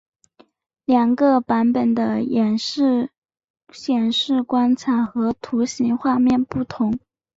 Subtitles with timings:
[0.85, 3.11] 两个版本的演示
[3.69, 6.97] 显示关卡和图形画面不同。